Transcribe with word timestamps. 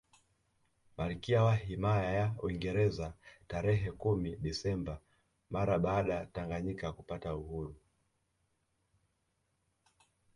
Malkia 0.97 1.43
wa 1.43 1.55
himaya 1.55 2.11
ya 2.13 2.35
Uingereza 2.43 3.13
tarehe 3.47 3.91
kumi 3.91 4.35
Desemba 4.35 5.01
mara 5.49 5.79
baada 5.79 6.25
Tanganyika 6.25 6.93
kupata 6.93 7.35
uhuru 7.35 7.67
wake 7.67 7.79